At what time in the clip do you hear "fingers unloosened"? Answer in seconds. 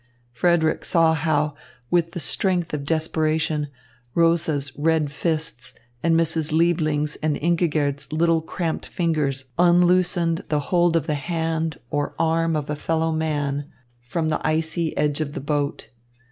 8.87-10.43